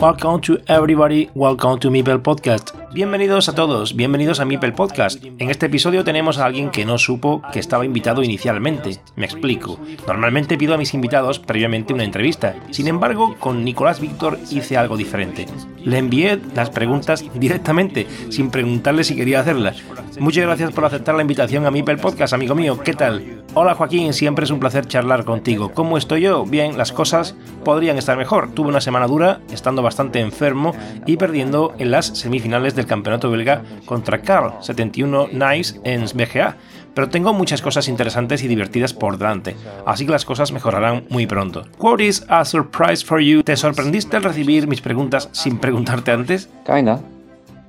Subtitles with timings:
[0.00, 2.70] Welcome to everybody, welcome to Mipel Podcast.
[2.92, 5.24] Bienvenidos a todos, bienvenidos a Mipel Podcast.
[5.24, 9.00] En este episodio tenemos a alguien que no supo que estaba invitado inicialmente.
[9.16, 9.80] Me explico.
[10.06, 12.54] Normalmente pido a mis invitados previamente una entrevista.
[12.70, 15.46] Sin embargo, con Nicolás Víctor hice algo diferente.
[15.82, 19.82] Le envié las preguntas directamente, sin preguntarle si quería hacerlas.
[20.20, 22.78] Muchas gracias por aceptar la invitación a Mipel Podcast, amigo mío.
[22.84, 23.42] ¿Qué tal?
[23.60, 25.72] Hola Joaquín, siempre es un placer charlar contigo.
[25.74, 26.44] ¿Cómo estoy yo?
[26.44, 28.52] Bien, las cosas podrían estar mejor.
[28.52, 33.64] Tuve una semana dura, estando bastante enfermo y perdiendo en las semifinales del campeonato belga
[33.84, 36.56] contra Carl 71 Nice en BGA.
[36.94, 41.26] Pero tengo muchas cosas interesantes y divertidas por delante, así que las cosas mejorarán muy
[41.26, 41.64] pronto.
[41.80, 43.42] What is a surprise for you?
[43.42, 46.48] ¿Te sorprendiste al recibir mis preguntas sin preguntarte antes?
[46.64, 47.00] Kinda,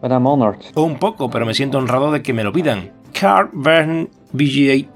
[0.03, 0.59] but I'm honored.
[0.75, 2.98] Un poco, pero me siento honrado de que me lo pidan.
[3.13, 4.87] Carl Verne VGA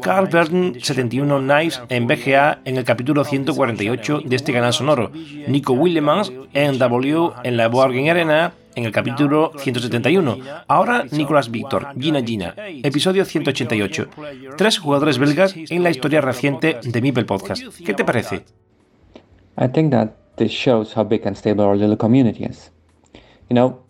[0.00, 5.10] Carl Verne 71 Knives en BGA en el capítulo 148 de este canal sonoro.
[5.48, 10.38] Nico Willemans en W en la Borgen Arena en el capítulo 171.
[10.68, 14.08] Ahora Nicolas Víctor, Gina Gina, episodio 188.
[14.56, 17.62] Tres jugadores belgas en la historia reciente de Mipel Podcast.
[17.84, 18.44] ¿Qué te parece?
[19.58, 22.72] I think that this shows how big and stable our little community is.
[23.48, 23.82] You know,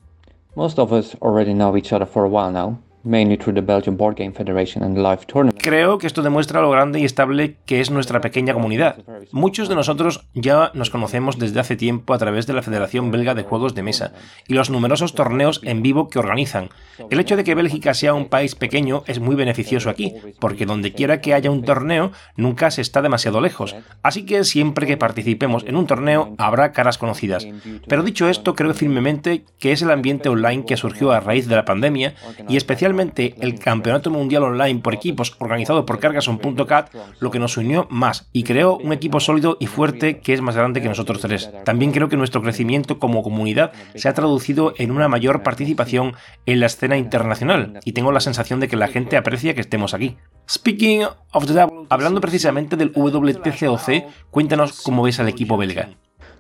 [0.57, 2.79] most of us already know each other for a while now.
[3.05, 5.52] mainly through the Belgian Board Game Federation and the live tournament.
[5.63, 8.97] Creo que esto demuestra lo grande y estable que es nuestra pequeña comunidad.
[9.31, 13.37] Muchos de nosotros ya nos conocemos desde hace tiempo a través de la Federación Belga
[13.37, 14.13] de Juegos de Mesa
[14.49, 16.71] y los numerosos torneos en vivo que organizan.
[17.11, 20.93] El hecho de que Bélgica sea un país pequeño es muy beneficioso aquí, porque donde
[20.93, 23.77] quiera que haya un torneo nunca se está demasiado lejos.
[24.03, 27.47] Así que siempre que participemos en un torneo habrá caras conocidas.
[27.87, 31.55] Pero dicho esto, creo firmemente que es el ambiente online que surgió a raíz de
[31.55, 32.15] la pandemia
[32.49, 37.87] y especialmente el Campeonato Mundial Online por equipos organizado por Cargason.cat lo que nos unió
[37.91, 41.51] más y creó un equipo sólido y fuerte que es más grande que nosotros tres.
[41.65, 46.15] También creo que nuestro crecimiento como comunidad se ha traducido en una mayor participación
[46.47, 49.95] en la escena internacional y tengo la sensación de que la gente aprecia que estemos
[49.95, 50.17] aquí.
[50.51, 55.91] Speaking of the hablando precisamente del WTCOC, cuéntanos cómo ves al equipo belga.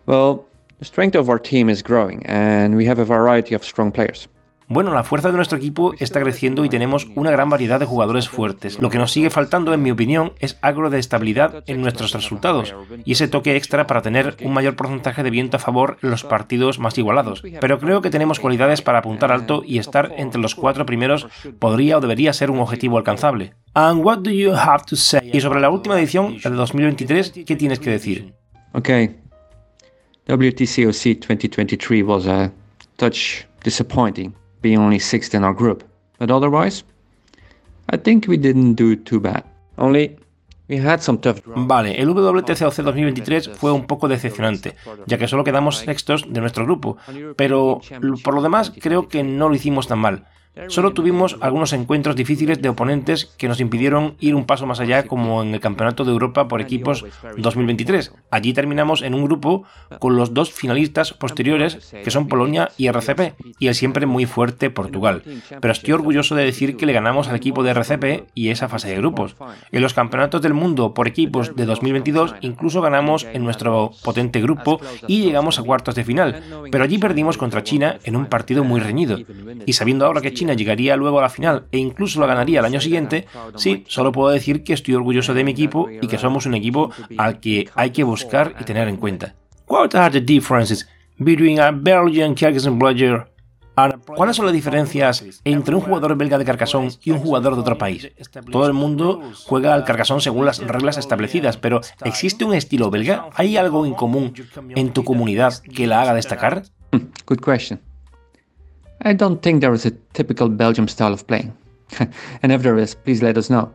[0.06, 0.46] Well,
[0.78, 4.28] the strength of our team is growing and we have a variety of strong players.
[4.72, 8.30] Bueno, la fuerza de nuestro equipo está creciendo y tenemos una gran variedad de jugadores
[8.30, 8.80] fuertes.
[8.80, 12.74] Lo que nos sigue faltando, en mi opinión, es algo de estabilidad en nuestros resultados
[13.04, 16.24] y ese toque extra para tener un mayor porcentaje de viento a favor en los
[16.24, 17.42] partidos más igualados.
[17.60, 21.26] Pero creo que tenemos cualidades para apuntar alto y estar entre los cuatro primeros
[21.58, 23.52] podría o debería ser un objetivo alcanzable.
[23.74, 25.30] And what do you have to say?
[25.34, 28.32] Y sobre la última edición, la de 2023, ¿qué tienes que decir?
[28.72, 29.16] Okay.
[30.28, 32.50] WTCOC 2023 was a
[32.96, 34.32] touch disappointing
[34.62, 35.84] being only sixth in our group.
[36.18, 36.84] But otherwise,
[37.90, 39.44] I think we didn't do too bad.
[39.76, 40.16] Only
[40.68, 44.74] we had some tough Vale, el WTCOC 2023 fue un poco decepcionante,
[45.06, 46.96] ya que solo quedamos sextos de nuestro grupo,
[47.36, 47.80] pero
[48.24, 50.24] por lo demás creo que no lo hicimos tan mal.
[50.68, 55.04] Solo tuvimos algunos encuentros difíciles de oponentes que nos impidieron ir un paso más allá
[55.04, 57.06] como en el Campeonato de Europa por equipos
[57.38, 58.12] 2023.
[58.30, 59.64] Allí terminamos en un grupo
[59.98, 64.68] con los dos finalistas posteriores que son Polonia y RCP y el siempre muy fuerte
[64.68, 65.22] Portugal.
[65.60, 68.88] Pero estoy orgulloso de decir que le ganamos al equipo de RCP y esa fase
[68.88, 69.36] de grupos.
[69.70, 74.82] En los Campeonatos del Mundo por equipos de 2022 incluso ganamos en nuestro potente grupo
[75.06, 78.80] y llegamos a cuartos de final, pero allí perdimos contra China en un partido muy
[78.80, 79.18] reñido.
[79.64, 82.64] Y sabiendo ahora que China llegaría luego a la final e incluso la ganaría el
[82.64, 86.46] año siguiente, sí, solo puedo decir que estoy orgulloso de mi equipo y que somos
[86.46, 89.34] un equipo al que hay que buscar y tener en cuenta.
[89.68, 93.32] What are the differences between a Belgian Carcassonne player
[94.16, 97.78] ¿Cuáles son las diferencias entre un jugador belga de Carcassonne y un jugador de otro
[97.78, 98.10] país?
[98.50, 103.28] Todo el mundo juega al Carcassonne según las reglas establecidas, pero ¿existe un estilo belga?
[103.34, 104.34] ¿Hay algo en común
[104.68, 106.64] en tu comunidad que la haga destacar?
[107.26, 107.80] Good question.
[109.04, 111.52] I don't think there is a typical Belgium style of playing.
[112.42, 113.72] and if there is, please let us know.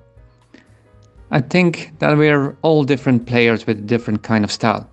[1.30, 4.90] I think that we're all different players with a different kind of style.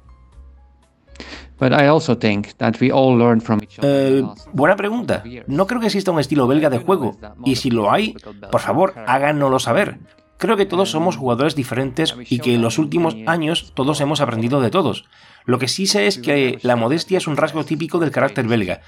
[1.58, 3.88] But I also think that we all learn from each other.
[3.88, 4.22] Eh,
[4.52, 5.22] buena pregunta.
[5.46, 7.16] No creo que exista un estilo belga de juego.
[7.44, 8.16] Y si lo hay,
[8.50, 9.98] por favor, háganoslo saber.
[10.36, 14.60] Creo que todos somos jugadores diferentes y que en los últimos años todos hemos aprendido
[14.60, 15.04] de todos.
[15.44, 18.80] Lo que sí sé es que la modestia es un rasgo típico del carácter belga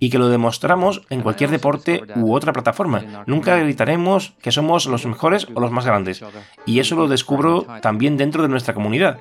[0.00, 3.24] y que lo demostramos en cualquier deporte u otra plataforma.
[3.26, 6.24] Nunca gritaremos que somos los mejores o los más grandes.
[6.66, 9.18] Y eso lo descubro también dentro de nuestra comunidad.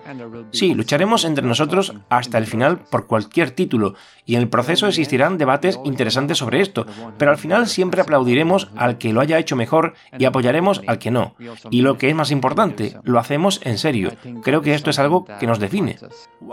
[0.52, 3.94] Sí, lucharemos entre nosotros hasta el final por cualquier título,
[4.26, 6.86] y en el proceso existirán debates interesantes sobre esto,
[7.18, 11.12] pero al final siempre aplaudiremos al que lo haya hecho mejor y apoyaremos al que
[11.12, 11.36] no.
[11.70, 14.14] Y lo que es más importante, lo hacemos en serio.
[14.44, 15.98] Creo que esto es algo que nos define.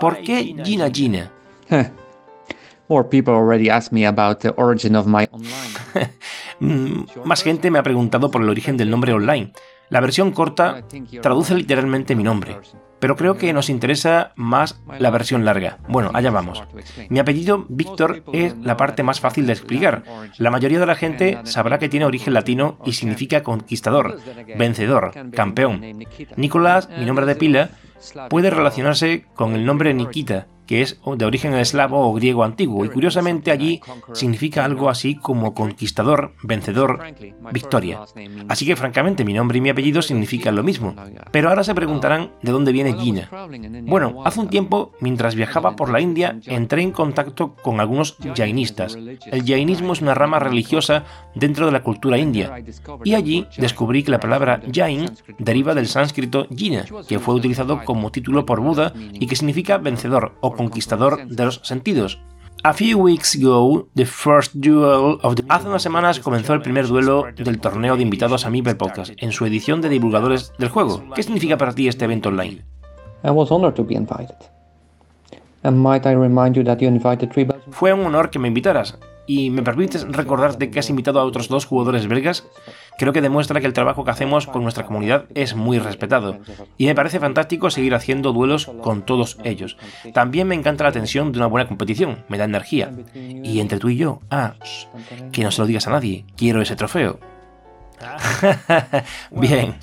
[0.00, 1.31] ¿Por qué Gina Gina?
[3.09, 5.29] people already me about the origin of my
[6.61, 9.53] mm, Más gente me ha preguntado por el origen del nombre online.
[9.88, 10.83] La versión corta
[11.23, 12.59] traduce literalmente mi nombre,
[12.99, 15.79] pero creo que nos interesa más la versión larga.
[15.88, 16.62] Bueno, allá vamos.
[17.09, 20.03] Mi apellido Víctor es la parte más fácil de explicar.
[20.38, 24.19] La mayoría de la gente sabrá que tiene origen latino y significa conquistador,
[24.59, 25.83] vencedor, campeón.
[26.37, 27.71] Nicolás, mi nombre de pila,
[28.29, 32.89] puede relacionarse con el nombre Nikita, que es de origen eslavo o griego antiguo, y
[32.89, 33.81] curiosamente allí
[34.13, 37.01] significa algo así como conquistador, vencedor,
[37.53, 38.01] victoria.
[38.49, 40.95] Así que francamente mi nombre y mi apellido significan lo mismo.
[41.31, 43.31] Pero ahora se preguntarán de dónde viene Gina.
[43.83, 48.97] Bueno, hace un tiempo, mientras viajaba por la India, entré en contacto con algunos jainistas.
[48.97, 51.05] El jainismo es una rama religiosa
[51.35, 52.62] dentro de la cultura india,
[53.05, 58.11] y allí descubrí que la palabra Jain deriva del sánscrito Gina, que fue utilizado como
[58.11, 62.19] título por Buda y que significa vencedor o conquistador de los sentidos.
[62.64, 65.44] A few weeks ago, the first duel of the...
[65.49, 69.31] Hace unas semanas comenzó el primer duelo del torneo de invitados a Mipel Podcast, en
[69.31, 71.05] su edición de divulgadores del juego.
[71.14, 72.64] ¿Qué significa para ti este evento online?
[73.23, 74.37] I was honored to be invited.
[75.62, 78.99] And might I remind you that you invited three Fue un honor que me invitaras.
[79.26, 82.46] ¿Y me permites recordarte que has invitado a otros dos jugadores belgas?
[82.99, 86.38] Creo que demuestra que el trabajo que hacemos con nuestra comunidad es muy respetado.
[86.78, 89.76] Y me parece fantástico seguir haciendo duelos con todos ellos.
[90.14, 92.93] También me encanta la tensión de una buena competición, me da energía.
[93.14, 94.55] Y entre tú y yo, ah,
[95.32, 97.19] que no se lo digas a nadie, quiero ese trofeo.
[99.31, 99.75] Bien,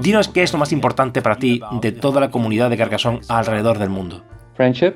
[0.00, 3.78] dinos qué es lo más importante para ti de toda la comunidad de Carcassonne alrededor
[3.78, 4.24] del mundo.
[4.54, 4.94] Friendship,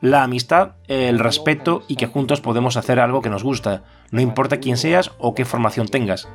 [0.00, 4.58] la amistad, el respeto y que juntos podemos hacer algo que nos gusta, no importa
[4.58, 6.28] quién seas o qué formación tengas.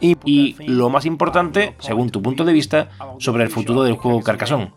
[0.00, 2.88] y lo más importante, según tu punto de vista,
[3.18, 4.72] sobre el futuro del juego Carcassonne.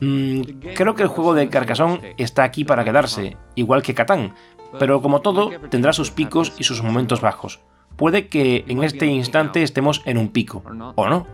[0.00, 0.40] Mm,
[0.74, 4.34] creo que el juego de Carcassonne está aquí para quedarse, igual que Catán,
[4.78, 7.60] pero como todo, tendrá sus picos y sus momentos bajos.
[7.96, 10.62] Puede que en este instante estemos en un pico,
[10.96, 11.26] ¿o no?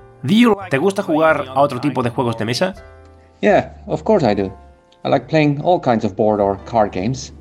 [0.71, 2.75] ¿Te gusta jugar a otro tipo de juegos de mesa?
[3.41, 4.53] Yeah, of course I do.
[5.05, 7.33] I like playing all kinds of board or card games.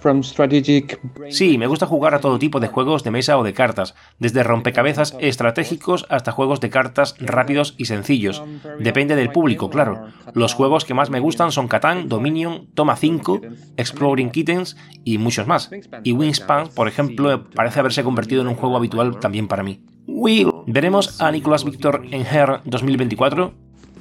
[0.00, 1.00] From strategic...
[1.28, 4.44] Sí, me gusta jugar a todo tipo de juegos de mesa o de cartas, desde
[4.44, 8.40] rompecabezas estratégicos hasta juegos de cartas rápidos y sencillos.
[8.78, 10.06] Depende del público, claro.
[10.34, 13.40] Los juegos que más me gustan son Catán, Dominion, Toma 5,
[13.76, 15.68] Exploring Kittens y muchos más.
[16.04, 19.82] Y Wingspan, por ejemplo, parece haberse convertido en un juego habitual también para mí.
[20.06, 23.52] Will, ¿veremos a Nicolas Victor en Her 2024?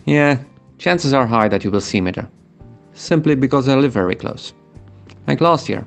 [0.06, 0.46] Yeah,
[0.78, 2.30] chances are high that you will see me there.
[2.94, 4.54] Simply because I live very close.
[5.28, 5.86] Like last year,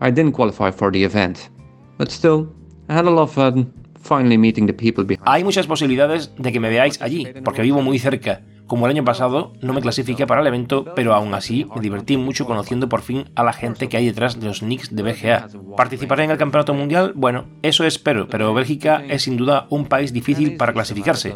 [0.00, 1.50] I didn't qualify for the event,
[1.96, 2.52] but still,
[2.88, 5.28] I had a lot of fun finally meeting the people behind.
[5.28, 9.04] Hay muchas posibilidades de que me veáis allí, porque vivo muy cerca como el año
[9.04, 13.02] pasado, no me clasifiqué para el evento, pero aún así me divertí mucho conociendo por
[13.02, 15.48] fin a la gente que hay detrás de los Knicks de BGA.
[15.76, 17.12] ¿Participaré en el Campeonato Mundial?
[17.14, 21.34] Bueno, eso espero, pero Bélgica es sin duda un país difícil para clasificarse.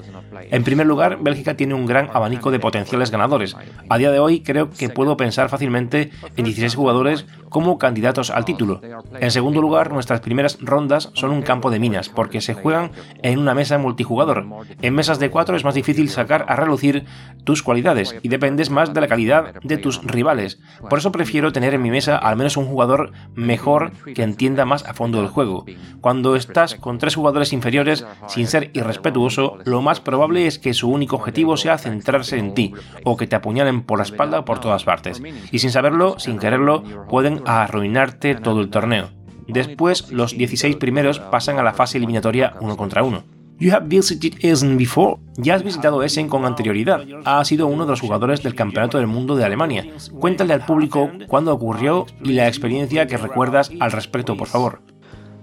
[0.51, 3.57] En primer lugar, Bélgica tiene un gran abanico de potenciales ganadores.
[3.89, 8.45] A día de hoy creo que puedo pensar fácilmente en 16 jugadores como candidatos al
[8.45, 8.81] título.
[9.21, 12.93] En segundo lugar, nuestras primeras rondas son un campo de minas, porque se juegan
[13.23, 14.47] en una mesa multijugador.
[14.83, 17.05] En mesas de 4 es más difícil sacar a relucir
[17.49, 20.61] tus cualidades y dependes más de la calidad de tus rivales.
[20.91, 24.85] Por eso prefiero tener en mi mesa al menos un jugador mejor que entienda más
[24.85, 25.65] a fondo el juego.
[26.03, 30.91] Cuando estás con tres jugadores inferiores, sin ser irrespetuoso, lo más probable es que su
[30.91, 34.85] único objetivo sea centrarse en ti, o que te apuñalen por la espalda por todas
[34.85, 35.23] partes.
[35.51, 39.09] Y sin saberlo, sin quererlo, pueden arruinarte todo el torneo.
[39.47, 43.38] Después, los 16 primeros pasan a la fase eliminatoria uno contra uno.
[43.61, 45.17] You have visited Essen before.
[45.37, 47.05] Ya has visitado Essen con anterioridad.
[47.25, 49.85] Ha sido uno de los jugadores del Campeonato del Mundo de Alemania.
[50.21, 54.81] Cuéntale al público cuándo ocurrió y la experiencia que recuerdas al respecto, por favor.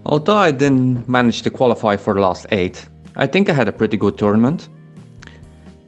[0.06, 2.78] Although I didn't manage to qualify for the last eight,
[3.18, 4.70] I think I had a pretty good tournament.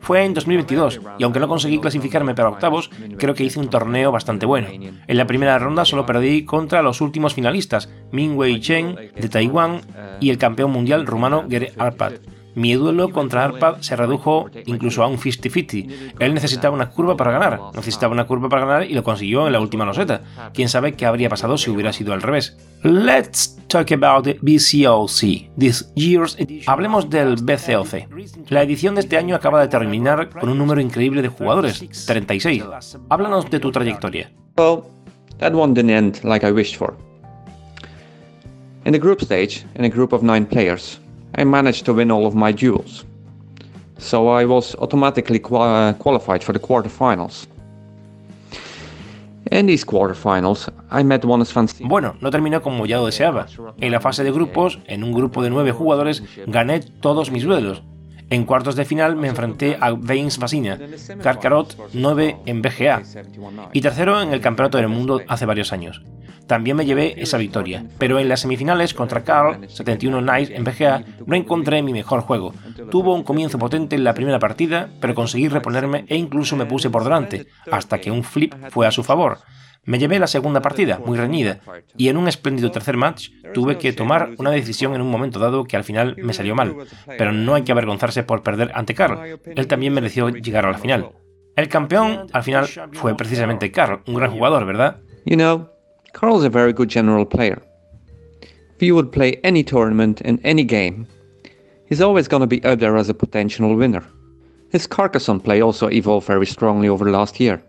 [0.08, 4.10] Fue en 2022 y aunque no conseguí clasificarme para octavos, creo que hice un torneo
[4.10, 4.70] bastante bueno.
[4.70, 9.82] En la primera ronda solo perdí contra los últimos finalistas, Min Wei Chen de Taiwán
[10.22, 12.14] y el campeón mundial rumano Gere Arpad.
[12.58, 16.16] Mi duelo contra Arpad se redujo incluso a un 50-50.
[16.18, 19.54] Él necesitaba una curva para ganar, necesitaba una curva para ganar y lo consiguió en
[19.54, 20.24] la última loseta.
[20.56, 22.58] Quién sabe qué habría pasado si hubiera sido al revés.
[22.82, 26.36] Let's talk about the BCOC, this year's
[26.66, 28.50] Hablemos del BCOC.
[28.50, 32.64] La edición de este año acaba de terminar con un número increíble de jugadores, 36.
[33.10, 34.32] Háblanos de tu trayectoria.
[34.58, 34.82] Well,
[35.38, 36.98] that one didn't end like I wished for.
[38.86, 41.00] In the group stage, in a group of nine players,
[41.36, 43.06] I managed to win all of my duels.
[43.98, 47.48] So I was automatically qual qualified for the quarterfinals.
[49.52, 53.48] In these quarterfinals, I met van Bueno, no terminó como ya lo deseaba.
[53.80, 57.82] En la fase de grupos, en un grupo de nueve jugadores, gané todos mis duelos.
[58.30, 60.78] En cuartos de final me enfrenté a Veins Vasina,
[61.22, 63.02] Karkarot 9 en BGA
[63.72, 66.02] y tercero en el Campeonato del Mundo hace varios años.
[66.46, 71.04] También me llevé esa victoria, pero en las semifinales contra Carl 71 Nights en BGA
[71.26, 72.54] no encontré mi mejor juego.
[72.90, 76.90] Tuvo un comienzo potente en la primera partida, pero conseguí reponerme e incluso me puse
[76.90, 79.40] por delante, hasta que un flip fue a su favor.
[79.88, 81.62] Me llevé la segunda partida, muy reñida,
[81.96, 85.64] y en un espléndido tercer match tuve que tomar una decisión en un momento dado
[85.64, 86.76] que al final me salió mal,
[87.18, 90.78] pero no hay que avergonzarse por perder ante Carl, él también mereció llegar a la
[90.78, 91.12] final.
[91.56, 94.98] El campeón al final fue precisamente Carl, un gran jugador, ¿verdad?
[95.24, 95.70] You know,
[96.12, 97.62] Carl's a very good general player.
[98.76, 101.08] If you would play any tournament in any game,
[101.90, 104.04] he's always going to be up there as a potential winner.
[104.70, 107.62] His Carcassonne play also evolved very strongly over the last year.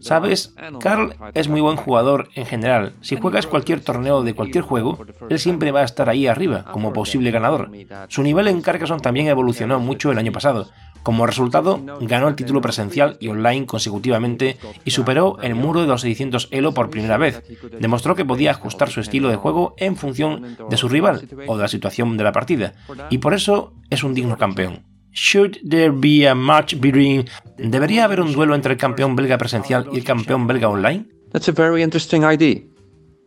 [0.00, 2.94] Sabes, Carl es muy buen jugador en general.
[3.00, 4.98] Si juegas cualquier torneo de cualquier juego,
[5.28, 7.70] él siempre va a estar ahí arriba, como posible ganador.
[8.08, 10.68] Su nivel en Carcassonne también evolucionó mucho el año pasado.
[11.02, 16.02] Como resultado, ganó el título presencial y online consecutivamente y superó el muro de los
[16.02, 17.42] 600 Elo por primera vez.
[17.80, 21.62] Demostró que podía ajustar su estilo de juego en función de su rival o de
[21.62, 22.74] la situación de la partida,
[23.08, 24.89] y por eso es un digno campeón.
[25.12, 27.26] Should there be a match between...
[27.58, 31.06] ¿Debería haber un duelo entre el campeón belga presencial y el campeón belga online?
[31.32, 32.60] That's a very interesting idea.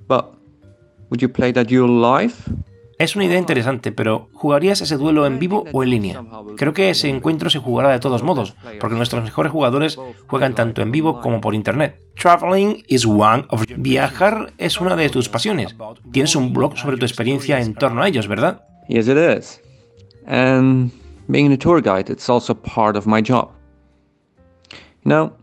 [0.07, 0.25] But
[1.09, 2.33] would you play that duel live?
[2.99, 6.23] Es una idea interesante, pero ¿jugarías ese duelo en vivo o en línea?
[6.55, 9.97] Creo que ese encuentro se jugará de todos modos, porque nuestros mejores jugadores
[10.27, 11.99] juegan tanto en vivo como por internet.
[12.15, 15.75] Traveling is one of Viajar es una de tus pasiones.
[16.11, 18.61] Tienes un blog sobre tu experiencia en torno a ellos, ¿verdad?
[18.87, 19.61] Yes, it is.
[20.25, 20.91] And
[21.27, 23.51] being a tour guide, it's also part of my job.
[25.03, 25.33] You know,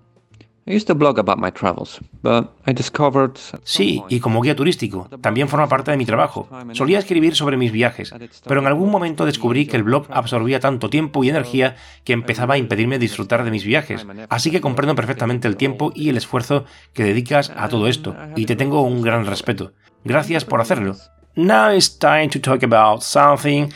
[0.67, 3.39] I used to blog about my travels, but I discovered...
[3.65, 6.49] Sí, y como guía turístico, también forma parte de mi trabajo.
[6.75, 8.15] Solía escribir sobre mis viajes,
[8.47, 12.55] pero en algún momento descubrí que el blog absorbía tanto tiempo y energía que empezaba
[12.55, 14.07] a impedirme disfrutar de mis viajes.
[14.29, 18.47] Así que comprendo perfectamente el tiempo y el esfuerzo que dedicas a todo esto, y
[18.47, 19.73] te tengo un gran respeto.
[20.05, 20.95] Gracias por hacerlo.
[21.37, 23.71] Now it's time to talk about something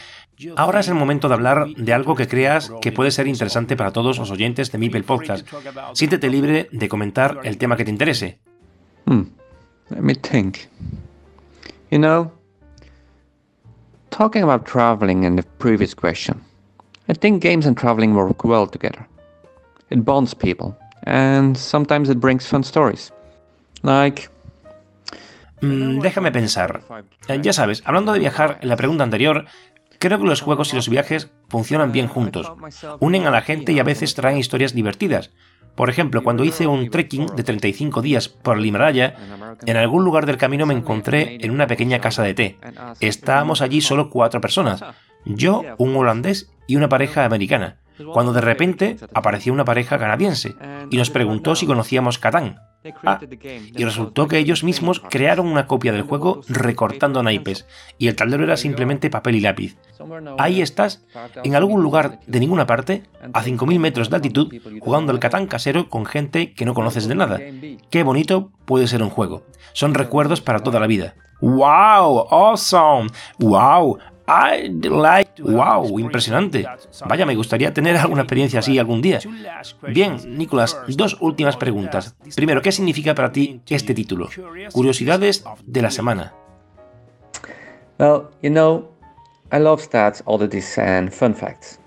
[0.56, 3.92] Ahora es el momento de hablar de algo que creas que puede ser interesante para
[3.92, 5.46] todos los oyentes de Mipel Podcast.
[5.92, 8.38] Siéntete libre de comentar el tema que te interese.
[9.06, 9.22] Hmm.
[9.90, 10.58] Let me think.
[11.90, 12.32] You know,
[14.10, 16.42] talking about traveling in the previous question,
[17.08, 19.06] I think games and traveling work well together.
[19.90, 23.12] It bonds people, and sometimes it brings fun stories.
[23.82, 24.30] Like
[25.60, 26.80] mm, déjame pensar.
[27.28, 29.44] Eh, ya sabes, hablando de viajar, en la pregunta anterior
[30.04, 32.52] Creo que los juegos y los viajes funcionan bien juntos.
[33.00, 35.30] Unen a la gente y a veces traen historias divertidas.
[35.76, 39.16] Por ejemplo, cuando hice un trekking de 35 días por el Himalaya,
[39.64, 42.58] en algún lugar del camino me encontré en una pequeña casa de té.
[43.00, 44.84] Estábamos allí solo cuatro personas.
[45.24, 47.78] Yo, un holandés y una pareja americana.
[48.12, 50.54] Cuando de repente apareció una pareja canadiense
[50.90, 52.58] y nos preguntó si conocíamos Catán.
[53.02, 53.18] Ah,
[53.74, 58.44] y resultó que ellos mismos crearon una copia del juego recortando naipes, y el tablero
[58.44, 59.76] era simplemente papel y lápiz.
[60.38, 61.04] Ahí estás,
[61.42, 65.88] en algún lugar de ninguna parte, a 5.000 metros de altitud, jugando el Catán casero
[65.88, 67.40] con gente que no conoces de nada.
[67.90, 69.44] Qué bonito puede ser un juego.
[69.72, 71.14] Son recuerdos para toda la vida.
[71.40, 72.28] ¡Wow!
[72.30, 73.08] ¡Awesome!
[73.38, 73.98] ¡Wow!
[74.26, 76.66] I like wow, impresionante.
[77.06, 79.18] Vaya, me gustaría tener alguna experiencia así algún día.
[79.88, 82.16] Bien, Nicolás, dos últimas preguntas.
[82.34, 84.28] Primero, ¿qué significa para ti este título?
[84.72, 86.32] Curiosidades de la semana.
[87.98, 88.90] Well, you know,
[89.52, 91.78] I love stats, oddities and fun facts.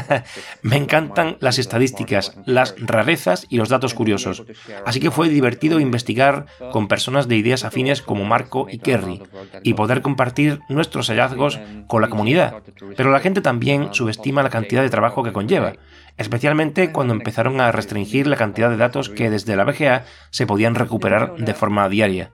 [0.62, 4.44] Me encantan las estadísticas, las rarezas y los datos curiosos.
[4.84, 9.22] Así que fue divertido investigar con personas de ideas afines como Marco y Kerry
[9.62, 12.62] y poder compartir nuestros hallazgos con la comunidad.
[12.96, 15.74] Pero la gente también subestima la cantidad de trabajo que conlleva,
[16.16, 20.74] especialmente cuando empezaron a restringir la cantidad de datos que desde la BGA se podían
[20.74, 22.32] recuperar de forma diaria.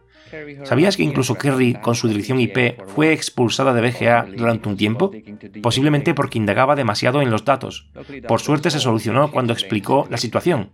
[0.65, 5.13] ¿Sabías que incluso Kerry, con su dirección IP, fue expulsada de BGA durante un tiempo?
[5.63, 7.89] Posiblemente porque indagaba demasiado en los datos.
[8.27, 10.71] Por suerte se solucionó cuando explicó la situación.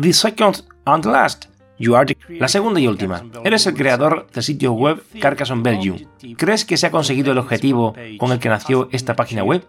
[0.00, 1.46] The second and last.
[1.78, 3.24] You are La segunda y última.
[3.44, 5.98] Eres el creador del sitio web Carcassonne Belgium.
[6.36, 9.66] ¿Crees que se ha conseguido el objetivo con el que nació esta página web?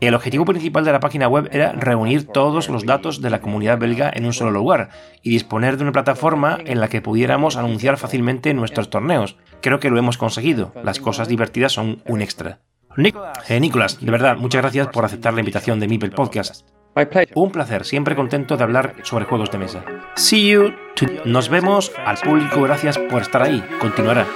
[0.00, 3.78] El objetivo principal de la página web era reunir todos los datos de la comunidad
[3.78, 4.90] belga en un solo lugar
[5.22, 9.36] y disponer de una plataforma en la que pudiéramos anunciar fácilmente nuestros torneos.
[9.60, 10.72] Creo que lo hemos conseguido.
[10.82, 12.58] Las cosas divertidas son un extra.
[13.48, 16.66] Eh, Nicolás, de verdad, muchas gracias por aceptar la invitación de Mipel Podcast.
[17.36, 19.84] Un placer, siempre contento de hablar sobre juegos de mesa.
[20.16, 20.72] See you.
[21.24, 23.64] Nos vemos al público, gracias por estar ahí.
[23.78, 24.26] Continuará.